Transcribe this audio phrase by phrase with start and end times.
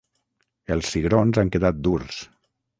[0.77, 2.21] Els cigrons han quedat durs.